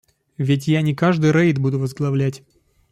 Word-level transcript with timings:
Ведь 0.39 0.67
я 0.67 0.81
не 0.81 0.95
каждый 0.95 1.31
рейд 1.31 1.59
буду 1.59 1.77
возглавлять. 1.77 2.41